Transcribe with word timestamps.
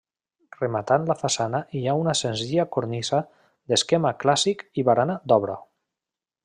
Rematant 0.59 1.03
la 1.09 1.15
façana 1.19 1.61
hi 1.79 1.83
ha 1.91 1.95
una 2.05 2.15
senzilla 2.21 2.67
cornisa 2.77 3.21
d'esquema 3.73 4.17
clàssic 4.25 4.69
i 4.83 4.89
barana 4.91 5.23
d'obra. 5.33 5.63